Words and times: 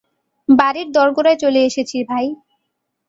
বাড়ির 0.49 0.87
দোরগোড়ায় 0.91 1.39
চলে 1.43 1.59
এসেছি, 1.65 1.97
ভাই। 2.09 2.27